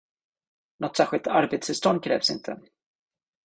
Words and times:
Något 0.79 0.97
särskilt 0.97 1.27
arbetstillstånd 1.27 2.03
krävs 2.03 2.29
inte. 2.29 2.59